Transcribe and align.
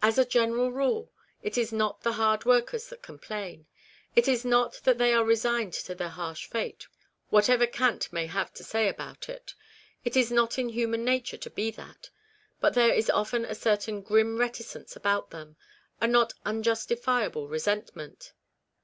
As 0.00 0.18
a 0.18 0.24
general 0.24 0.70
rule 0.70 1.10
it 1.42 1.58
is 1.58 1.72
not 1.72 2.02
the 2.02 2.12
hardworkers 2.12 2.88
that 2.90 3.02
complain. 3.02 3.66
It 4.14 4.28
is 4.28 4.44
not 4.44 4.74
that 4.84 4.98
they 4.98 5.12
are 5.12 5.24
resigned 5.24 5.72
to 5.72 5.96
their 5.96 6.10
harsh 6.10 6.46
fate, 6.46 6.86
whatever 7.30 7.66
cant 7.66 8.12
may 8.12 8.26
have 8.26 8.54
to 8.54 8.62
say 8.62 8.86
about 8.88 9.28
it; 9.28 9.52
it 10.04 10.16
is 10.16 10.30
not 10.30 10.60
in 10.60 10.68
human 10.68 11.04
nature 11.04 11.38
to 11.38 11.50
be 11.50 11.72
that; 11.72 12.08
but 12.60 12.74
there 12.74 12.92
is 12.94 13.10
often 13.10 13.44
a 13.44 13.56
certain 13.56 14.00
grim 14.00 14.38
reticence 14.38 14.94
about 14.94 15.30
them; 15.30 15.56
a 16.00 16.06
not 16.06 16.34
unjustifiable 16.44 17.48
resentment. 17.48 18.32